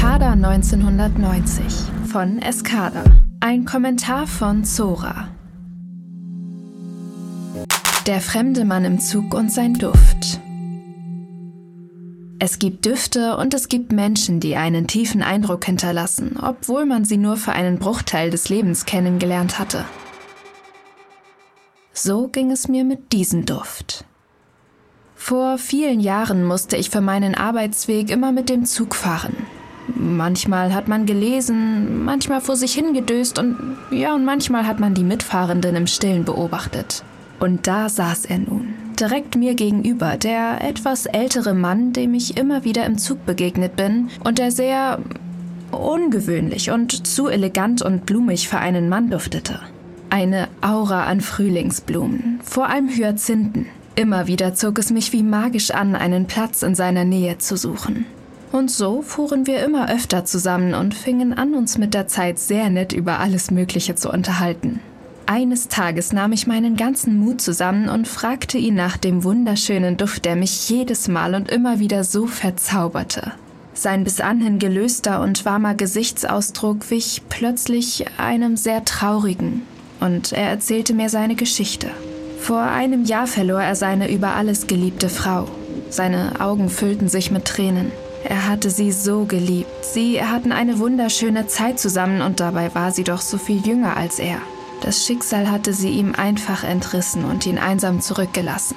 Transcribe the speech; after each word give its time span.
Eskada 0.00 0.30
1990 0.30 1.62
von 2.10 2.40
Eskada. 2.40 3.04
Ein 3.40 3.66
Kommentar 3.66 4.26
von 4.26 4.64
Zora. 4.64 5.28
Der 8.06 8.22
fremde 8.22 8.64
Mann 8.64 8.86
im 8.86 8.98
Zug 8.98 9.34
und 9.34 9.52
sein 9.52 9.74
Duft. 9.74 10.40
Es 12.38 12.58
gibt 12.58 12.86
Düfte 12.86 13.36
und 13.36 13.52
es 13.52 13.68
gibt 13.68 13.92
Menschen, 13.92 14.40
die 14.40 14.56
einen 14.56 14.86
tiefen 14.86 15.22
Eindruck 15.22 15.66
hinterlassen, 15.66 16.38
obwohl 16.40 16.86
man 16.86 17.04
sie 17.04 17.18
nur 17.18 17.36
für 17.36 17.52
einen 17.52 17.78
Bruchteil 17.78 18.30
des 18.30 18.48
Lebens 18.48 18.86
kennengelernt 18.86 19.58
hatte. 19.58 19.84
So 21.92 22.28
ging 22.28 22.50
es 22.50 22.68
mir 22.68 22.84
mit 22.84 23.12
diesem 23.12 23.44
Duft. 23.44 24.06
Vor 25.14 25.58
vielen 25.58 26.00
Jahren 26.00 26.42
musste 26.42 26.78
ich 26.78 26.88
für 26.88 27.02
meinen 27.02 27.34
Arbeitsweg 27.34 28.08
immer 28.08 28.32
mit 28.32 28.48
dem 28.48 28.64
Zug 28.64 28.94
fahren. 28.94 29.36
Manchmal 29.96 30.74
hat 30.74 30.88
man 30.88 31.06
gelesen, 31.06 32.04
manchmal 32.04 32.40
vor 32.40 32.56
sich 32.56 32.72
hingedöst 32.74 33.38
und 33.38 33.76
ja, 33.90 34.14
und 34.14 34.24
manchmal 34.24 34.66
hat 34.66 34.80
man 34.80 34.94
die 34.94 35.04
Mitfahrenden 35.04 35.76
im 35.76 35.86
Stillen 35.86 36.24
beobachtet. 36.24 37.02
Und 37.38 37.66
da 37.66 37.88
saß 37.88 38.26
er 38.26 38.38
nun, 38.38 38.74
direkt 38.98 39.36
mir 39.36 39.54
gegenüber, 39.54 40.16
der 40.16 40.62
etwas 40.62 41.06
ältere 41.06 41.54
Mann, 41.54 41.92
dem 41.92 42.14
ich 42.14 42.36
immer 42.36 42.64
wieder 42.64 42.84
im 42.84 42.98
Zug 42.98 43.24
begegnet 43.24 43.76
bin 43.76 44.10
und 44.24 44.38
der 44.38 44.50
sehr 44.50 44.98
ungewöhnlich 45.70 46.70
und 46.70 47.06
zu 47.06 47.28
elegant 47.28 47.82
und 47.82 48.04
blumig 48.04 48.48
für 48.48 48.58
einen 48.58 48.88
Mann 48.88 49.10
duftete. 49.10 49.60
Eine 50.10 50.48
Aura 50.60 51.04
an 51.04 51.20
Frühlingsblumen, 51.20 52.40
vor 52.42 52.68
allem 52.68 52.88
Hyazinthen, 52.88 53.66
Immer 54.00 54.26
wieder 54.26 54.54
zog 54.54 54.78
es 54.78 54.90
mich 54.90 55.12
wie 55.12 55.22
magisch 55.22 55.72
an, 55.72 55.94
einen 55.94 56.26
Platz 56.26 56.62
in 56.62 56.74
seiner 56.74 57.04
Nähe 57.04 57.36
zu 57.36 57.56
suchen. 57.56 58.06
Und 58.52 58.70
so 58.70 59.02
fuhren 59.02 59.46
wir 59.46 59.64
immer 59.64 59.90
öfter 59.90 60.24
zusammen 60.24 60.74
und 60.74 60.94
fingen 60.94 61.32
an, 61.32 61.54
uns 61.54 61.78
mit 61.78 61.94
der 61.94 62.08
Zeit 62.08 62.38
sehr 62.38 62.68
nett 62.68 62.92
über 62.92 63.20
alles 63.20 63.50
Mögliche 63.50 63.94
zu 63.94 64.10
unterhalten. 64.10 64.80
Eines 65.26 65.68
Tages 65.68 66.12
nahm 66.12 66.32
ich 66.32 66.48
meinen 66.48 66.76
ganzen 66.76 67.16
Mut 67.16 67.40
zusammen 67.40 67.88
und 67.88 68.08
fragte 68.08 68.58
ihn 68.58 68.74
nach 68.74 68.96
dem 68.96 69.22
wunderschönen 69.22 69.96
Duft, 69.96 70.24
der 70.24 70.34
mich 70.34 70.68
jedes 70.68 71.06
Mal 71.06 71.36
und 71.36 71.48
immer 71.48 71.78
wieder 71.78 72.02
so 72.02 72.26
verzauberte. 72.26 73.32
Sein 73.72 74.02
bis 74.02 74.20
anhin 74.20 74.58
gelöster 74.58 75.22
und 75.22 75.44
warmer 75.44 75.74
Gesichtsausdruck 75.74 76.90
wich 76.90 77.22
plötzlich 77.28 78.06
einem 78.18 78.56
sehr 78.56 78.84
traurigen, 78.84 79.62
und 80.00 80.32
er 80.32 80.50
erzählte 80.50 80.94
mir 80.94 81.08
seine 81.08 81.36
Geschichte. 81.36 81.90
Vor 82.40 82.62
einem 82.62 83.04
Jahr 83.04 83.28
verlor 83.28 83.62
er 83.62 83.76
seine 83.76 84.10
über 84.10 84.34
alles 84.34 84.66
geliebte 84.66 85.08
Frau. 85.08 85.46
Seine 85.90 86.40
Augen 86.40 86.68
füllten 86.68 87.08
sich 87.08 87.30
mit 87.30 87.44
Tränen. 87.44 87.92
Er 88.24 88.48
hatte 88.48 88.70
sie 88.70 88.92
so 88.92 89.24
geliebt. 89.24 89.70
Sie 89.82 90.22
hatten 90.22 90.52
eine 90.52 90.78
wunderschöne 90.78 91.46
Zeit 91.46 91.78
zusammen 91.80 92.20
und 92.20 92.40
dabei 92.40 92.74
war 92.74 92.92
sie 92.92 93.04
doch 93.04 93.20
so 93.20 93.38
viel 93.38 93.66
jünger 93.66 93.96
als 93.96 94.18
er. 94.18 94.38
Das 94.82 95.04
Schicksal 95.04 95.50
hatte 95.50 95.72
sie 95.72 95.90
ihm 95.90 96.14
einfach 96.14 96.64
entrissen 96.64 97.24
und 97.24 97.46
ihn 97.46 97.58
einsam 97.58 98.00
zurückgelassen. 98.00 98.76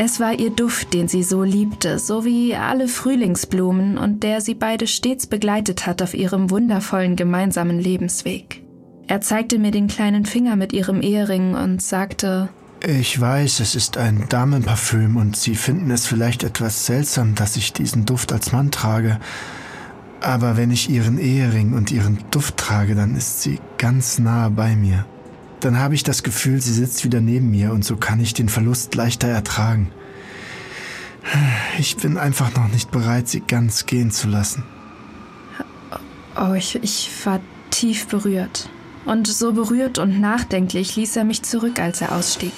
Es 0.00 0.20
war 0.20 0.38
ihr 0.38 0.50
Duft, 0.50 0.94
den 0.94 1.08
sie 1.08 1.24
so 1.24 1.42
liebte, 1.42 1.98
so 1.98 2.24
wie 2.24 2.54
alle 2.54 2.86
Frühlingsblumen 2.86 3.98
und 3.98 4.22
der 4.22 4.40
sie 4.40 4.54
beide 4.54 4.86
stets 4.86 5.26
begleitet 5.26 5.86
hat 5.86 6.02
auf 6.02 6.14
ihrem 6.14 6.50
wundervollen 6.50 7.16
gemeinsamen 7.16 7.80
Lebensweg. 7.80 8.62
Er 9.08 9.22
zeigte 9.22 9.58
mir 9.58 9.70
den 9.70 9.88
kleinen 9.88 10.24
Finger 10.24 10.54
mit 10.54 10.72
ihrem 10.72 11.00
Ehering 11.00 11.54
und 11.54 11.82
sagte, 11.82 12.48
ich 12.80 13.20
weiß, 13.20 13.60
es 13.60 13.74
ist 13.74 13.96
ein 13.96 14.26
Damenparfüm 14.28 15.16
und 15.16 15.36
Sie 15.36 15.56
finden 15.56 15.90
es 15.90 16.06
vielleicht 16.06 16.44
etwas 16.44 16.86
seltsam, 16.86 17.34
dass 17.34 17.56
ich 17.56 17.72
diesen 17.72 18.06
Duft 18.06 18.32
als 18.32 18.52
Mann 18.52 18.70
trage. 18.70 19.18
Aber 20.20 20.56
wenn 20.56 20.70
ich 20.70 20.88
Ihren 20.88 21.18
Ehering 21.18 21.74
und 21.74 21.90
Ihren 21.90 22.18
Duft 22.30 22.56
trage, 22.56 22.94
dann 22.94 23.16
ist 23.16 23.42
sie 23.42 23.60
ganz 23.78 24.18
nah 24.18 24.48
bei 24.48 24.76
mir. 24.76 25.06
Dann 25.60 25.78
habe 25.78 25.94
ich 25.94 26.04
das 26.04 26.22
Gefühl, 26.22 26.60
sie 26.60 26.72
sitzt 26.72 27.04
wieder 27.04 27.20
neben 27.20 27.50
mir 27.50 27.72
und 27.72 27.84
so 27.84 27.96
kann 27.96 28.20
ich 28.20 28.32
den 28.32 28.48
Verlust 28.48 28.94
leichter 28.94 29.28
ertragen. 29.28 29.90
Ich 31.78 31.96
bin 31.96 32.16
einfach 32.16 32.54
noch 32.54 32.68
nicht 32.68 32.90
bereit, 32.90 33.28
sie 33.28 33.40
ganz 33.40 33.86
gehen 33.86 34.10
zu 34.10 34.28
lassen. 34.28 34.62
Oh, 36.36 36.54
ich, 36.54 36.76
ich 36.82 37.10
war 37.24 37.40
tief 37.70 38.06
berührt. 38.06 38.70
Und 39.08 39.26
so 39.26 39.54
berührt 39.54 39.98
und 39.98 40.20
nachdenklich 40.20 40.94
ließ 40.96 41.16
er 41.16 41.24
mich 41.24 41.42
zurück, 41.42 41.80
als 41.80 42.02
er 42.02 42.14
ausstieg. 42.14 42.52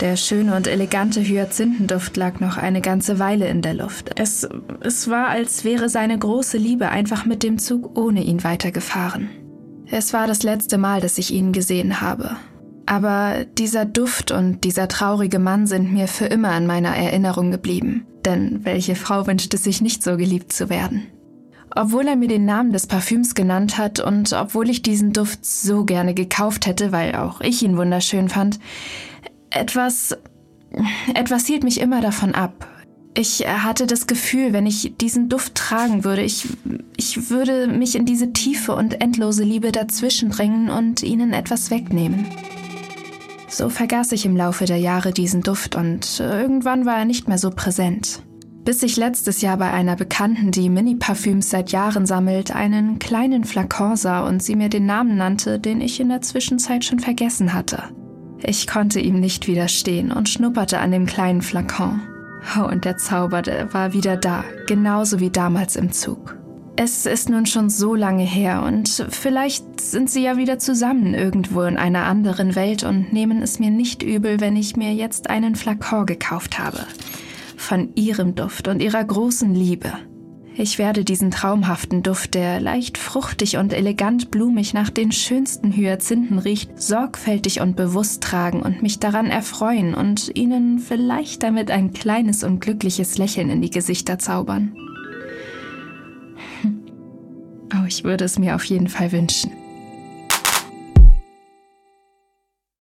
Der 0.00 0.16
schöne 0.16 0.56
und 0.56 0.66
elegante 0.66 1.20
Hyazinthenduft 1.20 2.16
lag 2.16 2.40
noch 2.40 2.56
eine 2.56 2.80
ganze 2.80 3.20
Weile 3.20 3.46
in 3.46 3.62
der 3.62 3.74
Luft. 3.74 4.10
Es, 4.16 4.48
es 4.80 5.08
war, 5.08 5.28
als 5.28 5.62
wäre 5.62 5.88
seine 5.88 6.18
große 6.18 6.58
Liebe 6.58 6.88
einfach 6.88 7.26
mit 7.26 7.44
dem 7.44 7.58
Zug 7.58 7.96
ohne 7.96 8.24
ihn 8.24 8.42
weitergefahren. 8.42 9.28
Es 9.86 10.12
war 10.12 10.26
das 10.26 10.42
letzte 10.42 10.78
Mal, 10.78 11.00
dass 11.00 11.16
ich 11.16 11.32
ihn 11.32 11.52
gesehen 11.52 12.00
habe. 12.00 12.36
Aber 12.86 13.44
dieser 13.56 13.84
Duft 13.84 14.32
und 14.32 14.64
dieser 14.64 14.88
traurige 14.88 15.38
Mann 15.38 15.68
sind 15.68 15.92
mir 15.92 16.08
für 16.08 16.26
immer 16.26 16.56
in 16.56 16.66
meiner 16.66 16.96
Erinnerung 16.96 17.52
geblieben. 17.52 18.04
Denn 18.24 18.64
welche 18.64 18.96
Frau 18.96 19.28
wünschte 19.28 19.58
sich 19.58 19.80
nicht 19.80 20.02
so 20.02 20.16
geliebt 20.16 20.52
zu 20.52 20.68
werden? 20.68 21.06
Obwohl 21.76 22.06
er 22.06 22.16
mir 22.16 22.28
den 22.28 22.44
Namen 22.44 22.72
des 22.72 22.86
Parfüms 22.86 23.34
genannt 23.34 23.78
hat 23.78 23.98
und 23.98 24.32
obwohl 24.32 24.70
ich 24.70 24.82
diesen 24.82 25.12
Duft 25.12 25.44
so 25.44 25.84
gerne 25.84 26.14
gekauft 26.14 26.66
hätte, 26.66 26.92
weil 26.92 27.16
auch 27.16 27.40
ich 27.40 27.62
ihn 27.62 27.76
wunderschön 27.76 28.28
fand, 28.28 28.60
etwas, 29.50 30.16
etwas 31.14 31.46
hielt 31.46 31.64
mich 31.64 31.80
immer 31.80 32.00
davon 32.00 32.34
ab. 32.34 32.68
Ich 33.16 33.46
hatte 33.46 33.86
das 33.86 34.06
Gefühl, 34.06 34.52
wenn 34.52 34.66
ich 34.66 34.94
diesen 35.00 35.28
Duft 35.28 35.54
tragen 35.54 36.04
würde, 36.04 36.22
ich, 36.22 36.48
ich 36.96 37.30
würde 37.30 37.68
mich 37.68 37.94
in 37.94 38.06
diese 38.06 38.32
tiefe 38.32 38.74
und 38.74 39.00
endlose 39.00 39.44
Liebe 39.44 39.70
dazwischen 39.70 40.30
drängen 40.30 40.68
und 40.68 41.02
ihnen 41.02 41.32
etwas 41.32 41.70
wegnehmen. 41.70 42.26
So 43.48 43.68
vergaß 43.68 44.12
ich 44.12 44.26
im 44.26 44.36
Laufe 44.36 44.64
der 44.64 44.78
Jahre 44.78 45.12
diesen 45.12 45.42
Duft 45.42 45.76
und 45.76 46.18
irgendwann 46.18 46.86
war 46.86 46.98
er 46.98 47.04
nicht 47.04 47.28
mehr 47.28 47.38
so 47.38 47.50
präsent 47.50 48.20
bis 48.64 48.82
ich 48.82 48.96
letztes 48.96 49.42
Jahr 49.42 49.58
bei 49.58 49.70
einer 49.70 49.94
Bekannten, 49.94 50.50
die 50.50 50.70
Mini-Parfüms 50.70 51.50
seit 51.50 51.70
Jahren 51.70 52.06
sammelt, 52.06 52.54
einen 52.54 52.98
kleinen 52.98 53.44
Flakon 53.44 53.96
sah 53.96 54.26
und 54.26 54.42
sie 54.42 54.56
mir 54.56 54.70
den 54.70 54.86
Namen 54.86 55.16
nannte, 55.16 55.58
den 55.58 55.80
ich 55.80 56.00
in 56.00 56.08
der 56.08 56.22
Zwischenzeit 56.22 56.84
schon 56.84 56.98
vergessen 56.98 57.52
hatte. 57.52 57.84
Ich 58.42 58.66
konnte 58.66 59.00
ihm 59.00 59.20
nicht 59.20 59.46
widerstehen 59.46 60.12
und 60.12 60.28
schnupperte 60.28 60.78
an 60.78 60.92
dem 60.92 61.06
kleinen 61.06 61.42
Flakon. 61.42 62.00
Oh, 62.58 62.64
und 62.64 62.84
der 62.84 62.96
Zauber 62.96 63.42
der 63.42 63.72
war 63.72 63.92
wieder 63.92 64.16
da, 64.16 64.44
genauso 64.66 65.20
wie 65.20 65.30
damals 65.30 65.76
im 65.76 65.92
Zug. 65.92 66.36
Es 66.76 67.06
ist 67.06 67.28
nun 67.28 67.46
schon 67.46 67.70
so 67.70 67.94
lange 67.94 68.24
her 68.24 68.64
und 68.66 69.06
vielleicht 69.10 69.80
sind 69.80 70.10
sie 70.10 70.24
ja 70.24 70.36
wieder 70.36 70.58
zusammen 70.58 71.14
irgendwo 71.14 71.62
in 71.62 71.76
einer 71.76 72.04
anderen 72.04 72.56
Welt 72.56 72.82
und 72.82 73.12
nehmen 73.12 73.42
es 73.42 73.60
mir 73.60 73.70
nicht 73.70 74.02
übel, 74.02 74.40
wenn 74.40 74.56
ich 74.56 74.74
mir 74.74 74.92
jetzt 74.92 75.30
einen 75.30 75.54
Flakon 75.54 76.04
gekauft 76.04 76.58
habe 76.58 76.84
von 77.64 77.94
ihrem 77.94 78.34
Duft 78.34 78.68
und 78.68 78.80
ihrer 78.80 79.02
großen 79.02 79.54
Liebe. 79.54 79.92
Ich 80.56 80.78
werde 80.78 81.04
diesen 81.04 81.32
traumhaften 81.32 82.04
Duft, 82.04 82.34
der 82.34 82.60
leicht 82.60 82.96
fruchtig 82.96 83.56
und 83.56 83.72
elegant 83.72 84.30
blumig 84.30 84.72
nach 84.72 84.88
den 84.88 85.10
schönsten 85.10 85.72
Hyazinthen 85.72 86.38
riecht, 86.38 86.80
sorgfältig 86.80 87.60
und 87.60 87.74
bewusst 87.74 88.22
tragen 88.22 88.62
und 88.62 88.80
mich 88.80 89.00
daran 89.00 89.26
erfreuen 89.26 89.94
und 89.94 90.30
ihnen 90.36 90.78
vielleicht 90.78 91.42
damit 91.42 91.72
ein 91.72 91.92
kleines 91.92 92.44
und 92.44 92.60
glückliches 92.60 93.18
Lächeln 93.18 93.50
in 93.50 93.62
die 93.62 93.70
Gesichter 93.70 94.20
zaubern. 94.20 94.76
Oh, 97.74 97.86
ich 97.88 98.04
würde 98.04 98.24
es 98.24 98.38
mir 98.38 98.54
auf 98.54 98.64
jeden 98.66 98.88
Fall 98.88 99.10
wünschen. 99.10 99.50